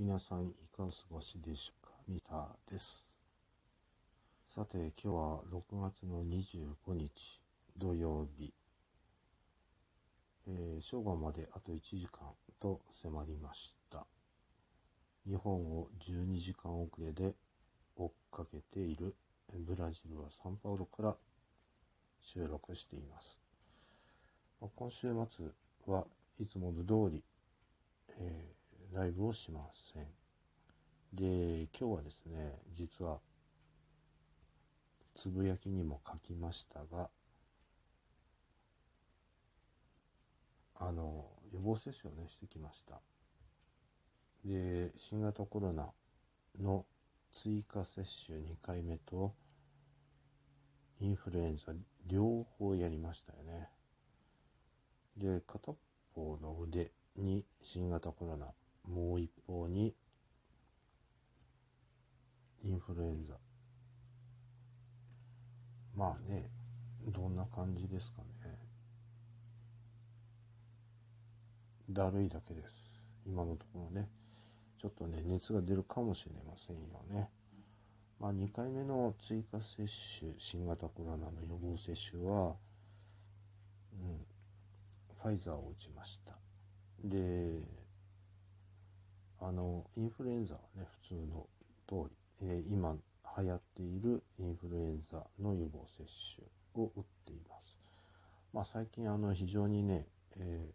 [0.00, 1.92] 皆さんいかがお過ごしでしょうか。
[2.06, 3.10] ミタです。
[4.54, 7.40] さて今日は6月の25日
[7.76, 8.52] 土曜日、
[10.46, 12.20] えー、正午まであと1時間
[12.60, 14.06] と迫りました。
[15.26, 17.34] 日本を12時間遅れで
[17.96, 19.16] 追っかけている
[19.52, 21.16] ブラジルはサンパウロから
[22.22, 23.40] 収録しています。
[24.60, 25.46] 今週末
[25.92, 26.04] は
[26.38, 27.24] いつもの通り、
[28.20, 28.57] えー、
[28.92, 29.60] ライブをしま
[29.92, 30.06] せん。
[31.12, 33.18] で、今日はですね、実は、
[35.14, 37.10] つぶやきにも書きましたが、
[40.76, 43.00] あの、予防接種をね、してきました。
[44.44, 45.90] で、新型コロナ
[46.60, 46.86] の
[47.32, 49.34] 追加接種2回目と、
[51.00, 51.72] インフルエンザ
[52.06, 53.68] 両方やりましたよね。
[55.16, 55.72] で、片
[56.14, 58.46] 方の腕に新型コロナ、
[58.88, 59.94] もう一方に
[62.64, 63.34] インフルエンザ。
[65.94, 66.50] まあね、
[67.06, 68.58] どんな感じですかね。
[71.90, 72.74] だるいだけです。
[73.26, 74.08] 今のところね。
[74.80, 77.28] ちょっとね、熱が出るかもしれませんよね。
[78.20, 79.86] まあ、2回目の追加接
[80.18, 82.54] 種、新型コロナの予防接種は、
[83.92, 84.26] うん、
[85.22, 86.36] ファイザーを打ちました。
[87.02, 87.60] で、
[89.40, 91.46] あの、インフルエンザはね、普通の
[91.86, 92.96] 通り、えー、今
[93.38, 96.04] 流行っているインフルエンザの予防接
[96.36, 97.76] 種を打っています。
[98.52, 100.70] まあ最近あの非常にね、え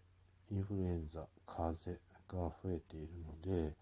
[0.51, 1.97] ー、インフルエンザ、風邪
[2.29, 3.73] が増えているので、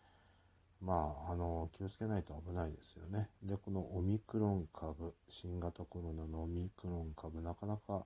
[0.82, 3.30] まあ、あの、気をつけないと危ないですよね。
[3.44, 8.04] で、このオミクロン株、新型コロナのオミクロン株、なかなか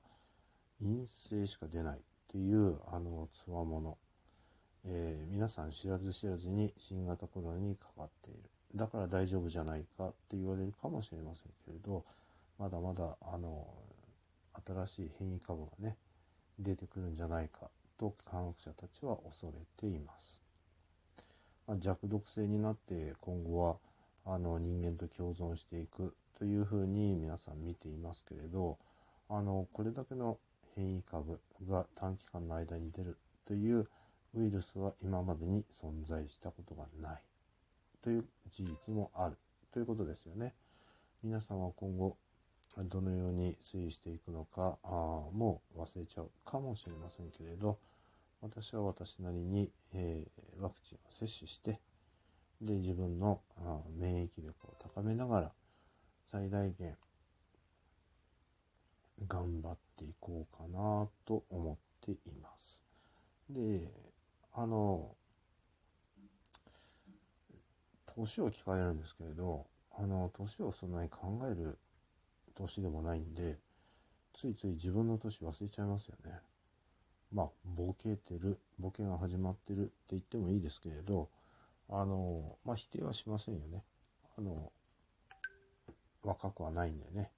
[0.82, 3.98] 陰性しか出ないっていうあのつわもの、
[4.88, 8.39] えー、皆さん知らず知らずに新型コロナにかかっている。
[8.76, 12.04] だから大丈夫じゃないかって言われるかもしれませんけれど
[12.60, 13.67] まだまだあの
[14.65, 15.95] 新しい変異株がね
[16.60, 20.42] 出てくるんじゃないかと科学者たちは恐れています、
[21.67, 23.77] まあ、弱毒性になって今後は
[24.26, 28.77] あの人間と共存していくというふうに皆さん見ていますけれど
[29.30, 30.37] あのこれだけの
[30.76, 31.39] 変異株
[31.70, 33.17] が短期間の間に出る
[33.48, 33.87] という
[34.36, 37.22] ウイルスは今までに存在したことがない
[38.04, 39.38] という事実もある
[39.72, 40.54] ということですよね。
[41.23, 42.18] 皆さんは今後
[42.78, 47.80] どのように推移していくのかあもう忘れちゃうかもしれませんけれど
[48.42, 51.80] 私は私なりに、えー、ワクチンを接種して
[52.62, 55.52] で自分のあ免疫力を高めながら
[56.30, 56.96] 最大限
[59.28, 62.84] 頑張っていこうかなと思っています。
[63.50, 63.90] で、
[64.58, 65.14] あの、
[68.16, 69.66] 年を聞かれるんですけれど、
[69.98, 71.77] あの、年をそんなに考える
[72.55, 73.58] 年でもないんで、
[74.33, 76.39] ついつい自分の年忘れちゃいますよね。
[77.33, 81.30] まあ、ボケてる、ボケが始まってるって言ってもいいですけれど、
[81.89, 83.83] あの、まあ、否定はしませんよね。
[84.37, 84.72] あの、
[86.23, 87.30] 若くはないんでね。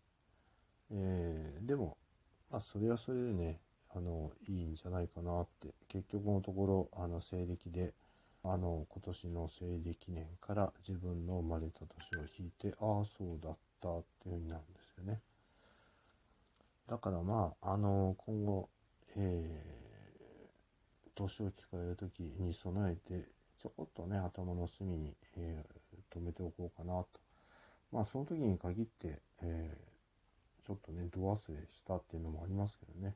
[0.91, 1.97] えー、でも、
[2.51, 3.59] まあ、それはそれでね、
[3.95, 7.93] あの、いいんじゃないかなって、結局のところ、あの、西暦で、
[8.43, 15.21] あの、今年の西暦年から自分の生まれた年を引いて、ああ、そうだったっていう風になるんですよね。
[16.87, 18.69] だからまあ、あの、今後、
[19.15, 23.27] えー、年を聞かれる時に備えて、
[23.61, 27.07] ちょこっとね、頭の隅に、えー、止めておこうかなと。
[27.91, 29.97] まあ、その時に限って、えー
[30.67, 33.15] ちょっとね、度忘れしたっていうのもありますけどね。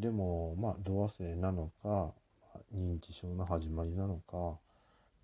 [0.00, 2.14] でも、まあ、度忘れなのか、
[2.74, 4.58] 認知症の始まりなのか、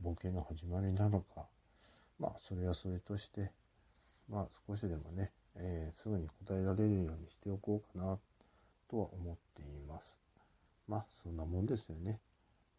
[0.02, 1.46] ボケの始まりなのか、
[2.20, 3.50] まあ、それはそれとして、
[4.28, 8.18] まあ、少しでもね、えー、すぐに答えられるようにしておこうかな、
[8.90, 10.18] とは思っています。
[10.86, 12.20] まあ、そんなもんですよね。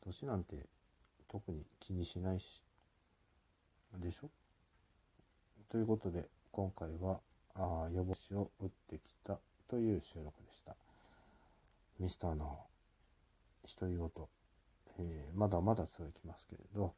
[0.05, 0.55] 年なんて
[1.27, 2.61] 特に気にしないし。
[3.97, 4.29] でしょ？
[5.71, 7.19] ということで、今回は、
[7.55, 10.75] あ予防士を打ってきたという収録でした。
[11.99, 12.59] ミスターの
[13.79, 14.09] 独り言、
[14.99, 16.93] えー、まだまだ続きますけれど、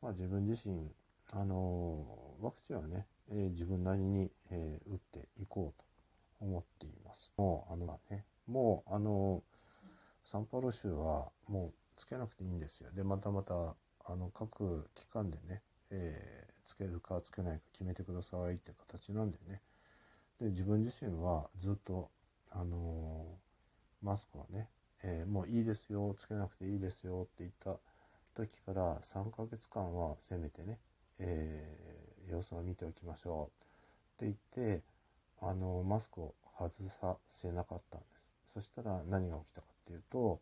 [0.00, 0.90] まあ、自分自身、
[1.32, 5.84] あのー、ワクチンはね、えー、自分なりに、え打っていこうと
[6.44, 7.32] 思っています。
[7.36, 9.42] もう、あのね、もう、あの
[10.24, 12.90] サンパウロ州はもうつけなくていいんですよ。
[12.92, 13.54] で、またまた、
[14.04, 19.60] あの、各機関でね、えつけるかつけないか決めてくださいって形なんでね、
[20.40, 22.10] で自分自身はずっと、
[22.50, 23.51] あのー、
[24.02, 24.68] マスクをね、
[25.02, 27.78] えー、もういいですよつけなくていいですよって言った
[28.34, 30.78] 時から3ヶ月間はせめてね、
[31.18, 33.50] えー、様子を見ておきましょ
[34.20, 34.24] う。
[34.24, 34.82] って言って
[35.40, 38.54] あのマスクを外させなかったんです。
[38.54, 40.40] そしたら何が起きたかっていうと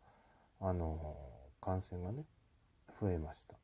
[0.59, 1.15] あの
[1.59, 2.23] 感染がね
[2.99, 3.55] 増えました。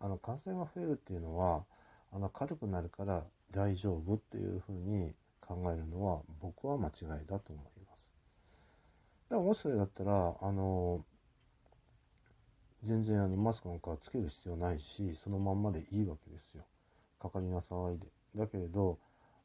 [0.00, 1.64] あの感染が増えるっていうのは
[2.12, 8.15] あの軽くなるから大丈夫っていうふうに考えるのは僕は間違いだと思います。
[9.28, 11.04] だからもしそれだったらあの
[12.84, 16.64] 全然あのマスクなんかつける必要ないしそのまんまでいいわけですよ。
[17.20, 18.06] かかりなさいで。
[18.36, 18.98] だけれど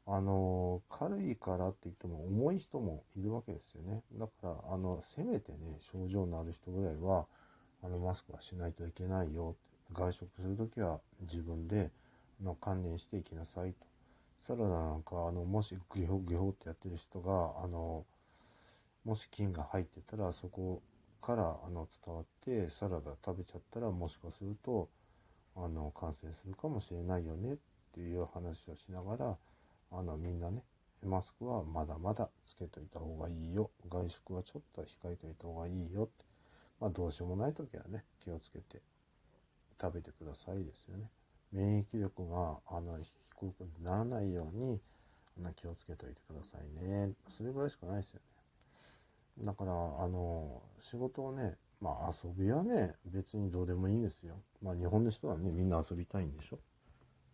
[0.06, 4.02] あの軽いからって言っても重い人もいるわけですよね。
[4.14, 7.26] だからあのせめてね症状のある人ぐらいは
[7.82, 9.56] あのマスクはしないといけないよ
[9.92, 11.90] 外食する時は自分で
[12.42, 13.86] の観念していきなさいと。
[14.46, 18.04] サラダなんかあのもしグホグホってやってる人があの
[19.04, 20.82] もし菌が入ってたらそこ
[21.20, 24.88] からあの伝わってサラダ食べちゃったらもしかすると
[25.56, 27.56] あの感染するかもしれないよねっ
[27.94, 29.36] ていう話をしながら
[29.92, 30.62] あのみんなね
[31.04, 36.24] マスクはまだまだつけといた方がいいよ外食はちょっと控えといた方がいいよって
[36.80, 38.80] まあどうしようもない時はね気をつけて
[39.80, 41.08] 食べてくださいですよね。
[41.52, 44.80] 免疫力があの低くならないように
[45.38, 47.10] あの気をつけておいてくださいね。
[47.36, 48.31] それぐらいしかないですよね。
[49.40, 54.34] だから、あの、仕事をね、まあ遊びはね、別にどうでもいいんですよ。
[54.62, 56.58] まあ日本の人はね、みんな遊びたいんでしょ。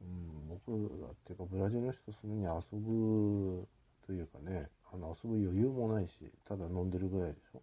[0.00, 0.70] うん、僕
[1.02, 3.66] らっていうかブラジルの人するに遊ぶ
[4.06, 6.12] というかね、あの遊ぶ余裕もないし、
[6.44, 7.62] ただ飲んでるぐらいでしょ。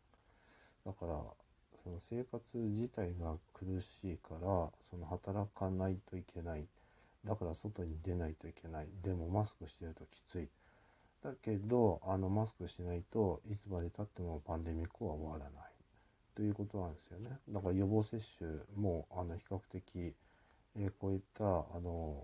[0.85, 1.21] だから、
[1.85, 6.65] その生活自体が苦しいからその働かないといけない
[7.23, 10.49] だから外に出ないといけないでもマスクしてるときつい
[11.25, 15.71] だけどあのマスクしないといつまでたってもパンデミックは終わらない。
[16.35, 17.39] ということなんですよね。
[17.49, 20.13] だから予防接種もあの比較的、
[20.77, 21.47] えー、こういったあ
[21.81, 22.21] の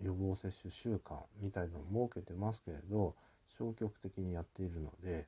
[0.00, 3.16] 予防接種週間みたいのを設けてますけれど
[3.58, 5.26] 消極的にやっているので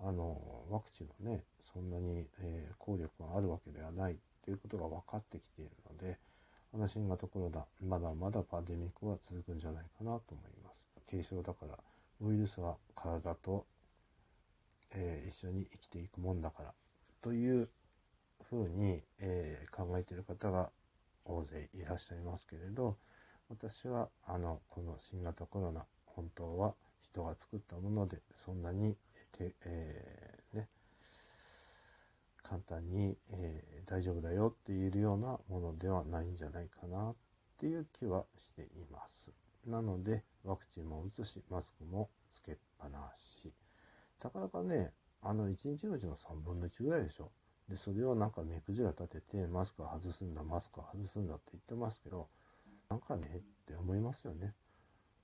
[0.00, 4.16] あのワクチンのねそんなに、えー、効力があるわけではない。
[4.44, 6.18] ということが分かってきているので
[6.74, 11.78] あの新型コロナまだまだパンデミックは続くんじゃないかなと思います軽症だから
[12.20, 13.64] ウイルスは体と、
[14.90, 16.74] えー、一緒に生きていくもんだから
[17.22, 17.70] という
[18.50, 20.68] ふうに、えー、考えている方が
[21.24, 22.98] 大勢いらっしゃいますけれど
[23.48, 28.94] 私はあのこの新型コロナ本当は人が作ったものでそんなに
[29.38, 30.68] て、えー、ね、
[32.42, 37.14] 簡単に、えー、大丈夫だよって言えるようなものではないんじゃないかなっ
[37.58, 39.32] ていう気はしています。
[39.66, 43.52] なので、ワクチンも打つし、マスクもつけっぱなし。
[44.20, 44.92] たかなかね、
[45.22, 47.30] あの、1日のうちの3分の1ぐらいでしょ。
[47.68, 52.28] で、それをなんか目くじら立てて、マスクは外すんだ、マスクは外すんだって言ってますけど、
[52.90, 54.52] なんかね、って思いますよね。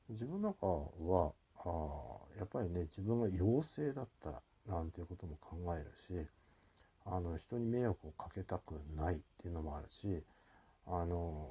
[0.08, 1.32] 自分なんかは、
[1.64, 1.68] あ
[2.38, 6.26] やっぱりね自分が陽性だったらなんていうことも考えるし
[7.04, 10.22] あの人に迷惑をかけたくないっていうのもあるし
[10.86, 11.48] あの、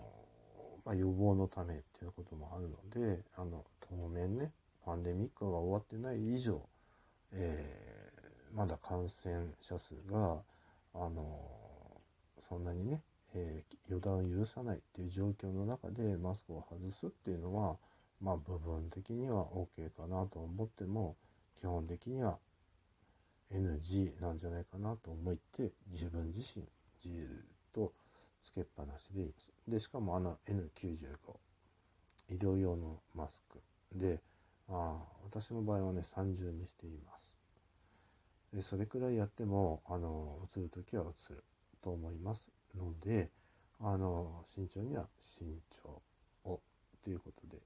[0.85, 2.77] まあ、予防のためっていうこともあるの
[3.07, 4.51] であの当面ね
[4.85, 6.61] パンデミックが終わってない以上、
[7.33, 10.37] えー、まだ感染者数が
[10.93, 11.39] あの
[12.47, 13.01] そんなにね、
[13.33, 17.75] えー、予断を許さないっていう状況の中でマスクを外すっていうのは
[18.21, 21.15] まあ部分的には OK かなと思っても
[21.59, 22.37] 基本的には
[23.53, 26.63] NG なんじゃないかなと思って自分自身
[27.01, 27.11] じっ
[27.73, 27.91] と
[28.43, 29.49] つけっぱなしでいいです。
[29.67, 30.97] でしかもあの N95
[32.31, 33.59] 医療用のマスク
[33.93, 34.19] で
[34.69, 37.37] あ私の場合はね30にしています。
[38.53, 41.43] でそれくらいやってもあの映る時は映る
[41.83, 43.29] と思いますので
[43.79, 45.05] あの慎重には
[45.37, 45.47] 慎
[45.85, 46.01] 重
[46.49, 46.59] を
[47.03, 47.61] ということで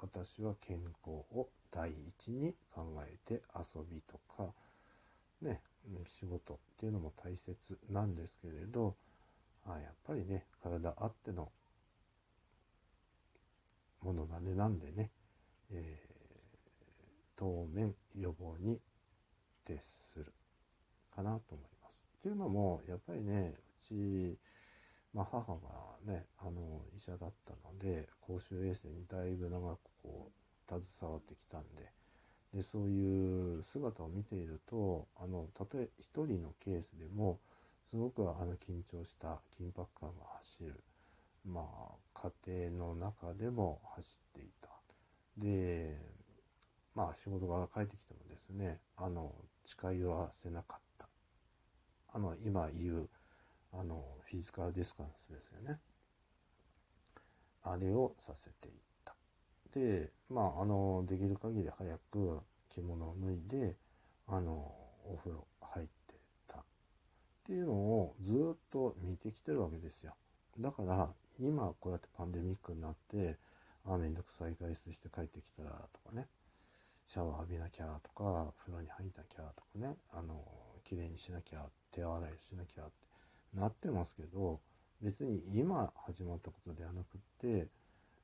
[0.00, 4.52] 私は健康を第一に考えて遊びとか
[5.42, 5.60] ね
[6.06, 7.56] 仕事っていうのも大切
[7.90, 8.96] なんですけれど
[9.66, 11.50] あやっぱりね体あっての
[14.02, 15.10] ものなんでなんでね、
[15.72, 16.11] えー、
[17.36, 18.80] 当面予防に
[19.64, 19.80] 徹
[20.14, 20.32] する
[21.14, 22.02] かなと思います。
[22.18, 24.38] っていうのもやっぱりねうち
[25.14, 25.52] まあ、母
[26.06, 31.90] がねあの医者だったので公衆衛生にだいぶ長くこう携わってきたんで
[32.54, 37.40] でそういう姿を見ているとあのたとえ一人のケースでも
[37.90, 40.82] すごくあの緊張した緊迫感が走る
[41.44, 44.06] まあ家庭の中でも走
[44.38, 44.68] っていた
[45.38, 45.98] で
[46.94, 49.32] まあ仕事が帰ってきてもですねあの
[49.64, 51.08] 誓いを合わせなかった。
[52.14, 53.08] あの今言う
[53.72, 55.78] あのフィジカルディスタンスですよね。
[57.62, 59.14] あれをさせていった。
[59.74, 63.76] でまああのできる限り早く着物を脱いで
[64.26, 64.52] あの
[65.04, 65.92] お風呂入って
[66.48, 66.58] た。
[66.58, 66.62] っ
[67.46, 70.14] ていうのをずっと見てきてるわけですよ。
[70.58, 71.08] だから
[71.40, 73.38] 今こうやってパンデミックになって
[73.86, 76.28] あめんどくさい外出して帰ってきたらとかね。
[77.12, 80.42] シャワー浴びなきゃとか風呂に入んなきゃとかねあの
[80.88, 84.60] 綺麗にしなきゃ手洗いしなきゃってなってますけど
[85.02, 87.68] 別に今始まったことではなくって、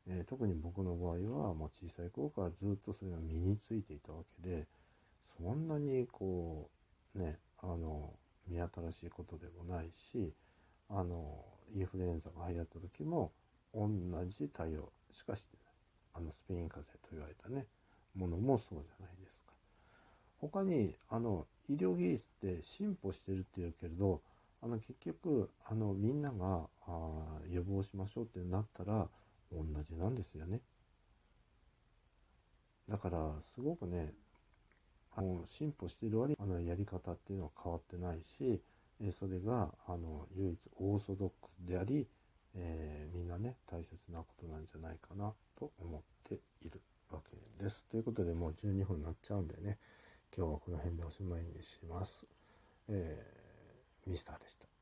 [0.08, 4.64] えー、特に僕の場合はもう小さい頃からずっとそれが身についていたわけで
[5.36, 6.70] そんなにこ
[7.14, 8.14] うねあの
[8.48, 10.32] 見新しいことでもないし
[10.88, 11.44] あの
[11.76, 13.32] インフルエンザが流行った時も
[13.74, 13.90] 同
[14.24, 15.68] じ対応しかしてない。
[16.14, 17.66] あのスペイン風邪と言われたね
[18.18, 19.52] ものもそうじゃないですか。
[20.40, 24.22] 他にあの医療技術って進歩してるっていうけれど
[24.62, 29.08] あの結局あのみんながあ予防しましょうってなったら
[29.52, 30.60] 同じなんですよね。
[32.88, 34.14] だからすごくね
[35.14, 38.62] あの進歩している割にあのやり方っていうのは変わってないし
[39.00, 42.06] えそれがあの唯一オーソドックスであり、
[42.54, 46.80] えー、みんなね大切なことなんじゃないかなと思っている。
[47.12, 47.84] わけです。
[47.90, 49.78] ということでもう12分になっちゃうんでね
[50.36, 52.26] 今日はこの辺でおしまいにします。
[52.88, 54.77] えー、ミスターでした。